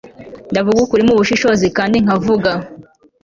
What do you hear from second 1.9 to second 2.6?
nkavuga